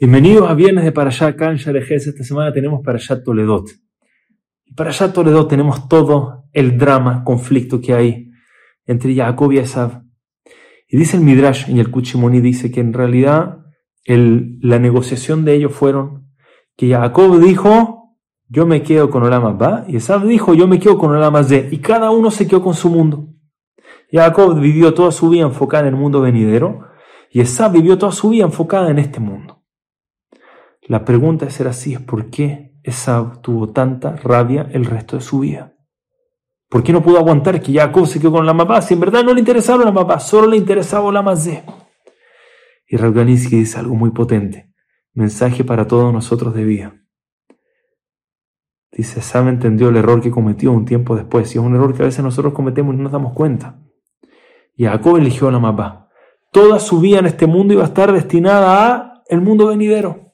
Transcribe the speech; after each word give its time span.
Bienvenidos 0.00 0.48
a 0.48 0.54
Viernes 0.54 0.84
de 0.84 0.92
Parashá 0.92 1.26
acá 1.26 1.50
en 1.50 1.56
Esta 1.56 2.22
semana 2.22 2.52
tenemos 2.52 2.82
Parashá 2.84 3.20
Toledot. 3.20 3.68
Y 4.64 4.72
Parashá 4.72 5.12
Toledot 5.12 5.48
tenemos 5.48 5.88
todo 5.88 6.44
el 6.52 6.78
drama, 6.78 7.24
conflicto 7.24 7.80
que 7.80 7.94
hay 7.94 8.30
entre 8.86 9.12
Jacob 9.16 9.50
y 9.50 9.58
Esav. 9.58 10.04
Y 10.86 10.96
dice 10.96 11.16
el 11.16 11.24
Midrash 11.24 11.68
en 11.68 11.78
el 11.78 11.90
Kuchimoni, 11.90 12.40
dice 12.40 12.70
que 12.70 12.78
en 12.78 12.92
realidad 12.92 13.58
el, 14.04 14.60
la 14.62 14.78
negociación 14.78 15.44
de 15.44 15.56
ellos 15.56 15.72
fueron 15.72 16.28
que 16.76 16.90
Jacob 16.90 17.40
dijo, 17.40 18.14
yo 18.46 18.66
me 18.68 18.84
quedo 18.84 19.10
con 19.10 19.24
Olama 19.24 19.50
Ba, 19.50 19.84
y 19.88 19.96
Esav 19.96 20.24
dijo, 20.24 20.54
yo 20.54 20.68
me 20.68 20.78
quedo 20.78 20.96
con 20.96 21.10
Olama 21.10 21.42
Z, 21.42 21.74
y 21.74 21.78
cada 21.78 22.12
uno 22.12 22.30
se 22.30 22.46
quedó 22.46 22.62
con 22.62 22.74
su 22.74 22.88
mundo. 22.88 23.30
Jacob 24.12 24.60
vivió 24.60 24.94
toda 24.94 25.10
su 25.10 25.28
vida 25.28 25.42
enfocada 25.42 25.88
en 25.88 25.94
el 25.94 26.00
mundo 26.00 26.20
venidero, 26.20 26.86
y 27.32 27.40
Esav 27.40 27.72
vivió 27.72 27.98
toda 27.98 28.12
su 28.12 28.28
vida 28.28 28.44
enfocada 28.44 28.92
en 28.92 29.00
este 29.00 29.18
mundo. 29.18 29.57
La 30.88 31.04
pregunta 31.04 31.44
de 31.44 31.50
ser 31.50 31.68
así 31.68 31.92
es 31.92 32.00
por 32.00 32.30
qué 32.30 32.72
Esab 32.82 33.42
tuvo 33.42 33.68
tanta 33.68 34.16
rabia 34.16 34.70
el 34.72 34.86
resto 34.86 35.16
de 35.16 35.22
su 35.22 35.40
vida. 35.40 35.74
¿Por 36.70 36.82
qué 36.82 36.94
no 36.94 37.02
pudo 37.02 37.18
aguantar 37.18 37.60
que 37.60 37.74
Jacob 37.74 38.06
se 38.06 38.18
quedó 38.18 38.32
con 38.32 38.46
la 38.46 38.54
mamá? 38.54 38.80
Si 38.80 38.94
en 38.94 39.00
verdad 39.00 39.22
no 39.22 39.34
le 39.34 39.40
interesaba 39.40 39.84
la 39.84 39.92
mamá, 39.92 40.18
solo 40.18 40.46
le 40.46 40.56
interesaba 40.56 41.12
la 41.12 41.20
mazé. 41.20 41.62
Y 42.86 42.96
Rabganinsky 42.96 43.56
dice 43.56 43.78
algo 43.78 43.94
muy 43.96 44.12
potente, 44.12 44.72
mensaje 45.12 45.62
para 45.62 45.86
todos 45.86 46.10
nosotros 46.10 46.54
de 46.54 46.64
vida. 46.64 46.94
Dice, 48.90 49.20
Esab 49.20 49.46
entendió 49.48 49.90
el 49.90 49.96
error 49.96 50.22
que 50.22 50.30
cometió 50.30 50.72
un 50.72 50.86
tiempo 50.86 51.16
después, 51.16 51.54
y 51.54 51.58
es 51.58 51.64
un 51.64 51.74
error 51.74 51.94
que 51.94 52.02
a 52.02 52.06
veces 52.06 52.24
nosotros 52.24 52.54
cometemos 52.54 52.94
y 52.94 52.96
no 52.96 53.02
nos 53.02 53.12
damos 53.12 53.34
cuenta. 53.34 53.78
Y 54.74 54.86
Jacob 54.86 55.18
eligió 55.18 55.50
la 55.50 55.58
mamá. 55.58 56.08
Toda 56.50 56.80
su 56.80 56.98
vida 56.98 57.18
en 57.18 57.26
este 57.26 57.46
mundo 57.46 57.74
iba 57.74 57.82
a 57.82 57.88
estar 57.88 58.10
destinada 58.10 58.86
a 58.86 59.22
el 59.28 59.42
mundo 59.42 59.66
venidero. 59.66 60.27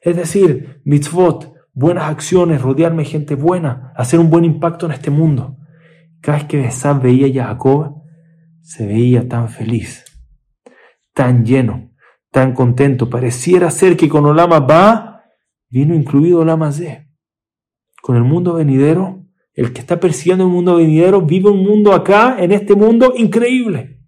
Es 0.00 0.16
decir, 0.16 0.80
mitzvot, 0.84 1.52
buenas 1.74 2.04
acciones, 2.04 2.62
rodearme 2.62 3.02
de 3.02 3.10
gente 3.10 3.34
buena, 3.34 3.92
hacer 3.96 4.18
un 4.18 4.30
buen 4.30 4.44
impacto 4.44 4.86
en 4.86 4.92
este 4.92 5.10
mundo. 5.10 5.58
Cada 6.22 6.38
vez 6.38 6.46
que 6.46 6.56
Besab 6.56 7.02
veía 7.02 7.44
a 7.44 7.48
Jacob, 7.48 8.02
se 8.62 8.86
veía 8.86 9.28
tan 9.28 9.48
feliz, 9.48 10.04
tan 11.12 11.44
lleno, 11.44 11.92
tan 12.30 12.54
contento. 12.54 13.10
Pareciera 13.10 13.70
ser 13.70 13.96
que 13.96 14.08
con 14.08 14.24
Olama 14.24 14.60
va, 14.60 15.24
vino 15.68 15.94
incluido 15.94 16.40
Olama 16.40 16.72
Z. 16.72 17.06
Con 18.02 18.16
el 18.16 18.24
mundo 18.24 18.54
venidero, 18.54 19.26
el 19.52 19.74
que 19.74 19.80
está 19.80 20.00
persiguiendo 20.00 20.44
el 20.44 20.50
mundo 20.50 20.76
venidero 20.76 21.20
vive 21.20 21.50
un 21.50 21.62
mundo 21.62 21.92
acá, 21.92 22.36
en 22.38 22.52
este 22.52 22.74
mundo 22.74 23.12
increíble. 23.16 24.00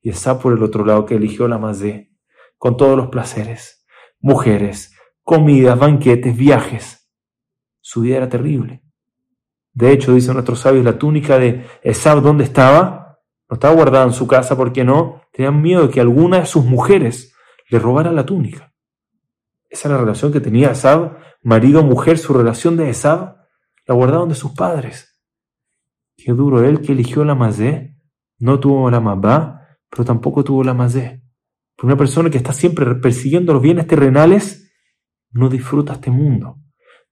Y 0.00 0.10
está 0.10 0.40
por 0.40 0.54
el 0.54 0.62
otro 0.62 0.84
lado 0.84 1.06
que 1.06 1.14
eligió 1.14 1.44
Olama 1.44 1.72
Z, 1.72 2.08
con 2.56 2.76
todos 2.76 2.96
los 2.96 3.08
placeres 3.08 3.77
mujeres, 4.20 4.94
comidas, 5.22 5.78
banquetes, 5.78 6.36
viajes. 6.36 7.10
Su 7.80 8.02
vida 8.02 8.16
era 8.16 8.28
terrible. 8.28 8.82
De 9.72 9.92
hecho, 9.92 10.14
dicen 10.14 10.34
nuestros 10.34 10.60
sabios, 10.60 10.84
la 10.84 10.98
túnica 10.98 11.38
de 11.38 11.66
Esab, 11.82 12.22
¿dónde 12.22 12.44
estaba? 12.44 13.20
No 13.48 13.54
estaba 13.54 13.74
guardada 13.74 14.04
en 14.04 14.12
su 14.12 14.26
casa 14.26 14.56
porque 14.56 14.84
no, 14.84 15.22
tenían 15.32 15.62
miedo 15.62 15.86
de 15.86 15.90
que 15.90 16.00
alguna 16.00 16.40
de 16.40 16.46
sus 16.46 16.64
mujeres 16.64 17.34
le 17.70 17.78
robara 17.78 18.10
la 18.10 18.26
túnica. 18.26 18.72
Esa 19.68 19.88
es 19.88 19.92
la 19.92 19.98
relación 19.98 20.32
que 20.32 20.40
tenía 20.40 20.70
Esab, 20.70 21.18
marido-mujer, 21.42 22.18
su 22.18 22.32
relación 22.32 22.76
de 22.76 22.90
Esab, 22.90 23.36
la 23.86 23.94
guardaron 23.94 24.28
de 24.28 24.34
sus 24.34 24.52
padres. 24.52 25.20
Qué 26.16 26.32
duro, 26.32 26.64
él 26.64 26.80
que 26.80 26.92
eligió 26.92 27.24
la 27.24 27.34
mazé, 27.34 27.96
no 28.38 28.58
tuvo 28.58 28.90
la 28.90 29.00
mabá, 29.00 29.78
pero 29.88 30.04
tampoco 30.04 30.42
tuvo 30.42 30.64
la 30.64 30.74
mazé 30.74 31.27
una 31.82 31.96
persona 31.96 32.30
que 32.30 32.38
está 32.38 32.52
siempre 32.52 32.86
persiguiendo 32.96 33.52
los 33.52 33.62
bienes 33.62 33.86
terrenales 33.86 34.72
no 35.32 35.48
disfruta 35.48 35.94
este 35.94 36.10
mundo. 36.10 36.56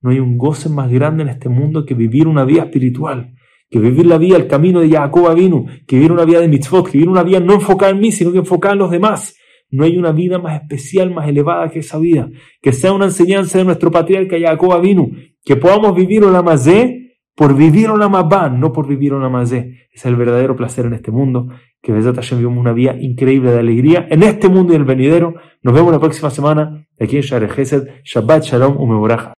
No 0.00 0.10
hay 0.10 0.18
un 0.18 0.36
goce 0.36 0.68
más 0.68 0.90
grande 0.90 1.22
en 1.22 1.28
este 1.28 1.48
mundo 1.48 1.84
que 1.84 1.94
vivir 1.94 2.26
una 2.26 2.44
vida 2.44 2.64
espiritual, 2.64 3.34
que 3.70 3.78
vivir 3.78 4.06
la 4.06 4.18
vida, 4.18 4.36
el 4.36 4.46
camino 4.46 4.80
de 4.80 4.90
Jacob 4.90 5.34
vino, 5.34 5.66
que 5.86 5.96
vivir 5.96 6.12
una 6.12 6.24
vida 6.24 6.40
de 6.40 6.48
mitzvot, 6.48 6.86
que 6.86 6.92
vivir 6.92 7.08
una 7.08 7.22
vida 7.22 7.40
no 7.40 7.54
enfocada 7.54 7.92
en 7.92 8.00
mí, 8.00 8.12
sino 8.12 8.32
que 8.32 8.38
enfocada 8.38 8.74
en 8.74 8.78
los 8.80 8.90
demás. 8.90 9.36
No 9.70 9.84
hay 9.84 9.96
una 9.96 10.12
vida 10.12 10.38
más 10.38 10.60
especial, 10.60 11.12
más 11.12 11.28
elevada 11.28 11.70
que 11.70 11.80
esa 11.80 11.98
vida. 11.98 12.28
Que 12.60 12.72
sea 12.72 12.92
una 12.92 13.06
enseñanza 13.06 13.58
de 13.58 13.64
nuestro 13.64 13.90
patriarca 13.90 14.36
Jacob 14.38 14.80
vino, 14.80 15.10
que 15.44 15.56
podamos 15.56 15.94
vivir 15.94 16.22
la 16.22 16.42
mazé 16.42 17.06
por 17.34 17.54
vivir 17.54 17.90
una 17.90 18.08
van, 18.08 18.58
no 18.58 18.72
por 18.72 18.88
vivir 18.88 19.12
una 19.12 19.28
mazé. 19.28 19.88
Es 19.92 20.06
el 20.06 20.16
verdadero 20.16 20.56
placer 20.56 20.86
en 20.86 20.94
este 20.94 21.10
mundo 21.10 21.48
que 21.86 21.92
Besat 21.92 22.16
Hashem 22.16 22.44
una 22.44 22.72
vida 22.72 22.96
increíble 22.98 23.52
de 23.52 23.60
alegría 23.60 24.08
en 24.10 24.24
este 24.24 24.48
mundo 24.48 24.72
y 24.72 24.76
en 24.76 24.82
el 24.82 24.88
venidero. 24.88 25.36
Nos 25.62 25.72
vemos 25.72 25.92
la 25.92 26.00
próxima 26.00 26.30
semana 26.30 26.84
aquí 26.98 27.18
en 27.18 27.22
Shabbat 27.22 28.42
Shalom. 28.42 29.35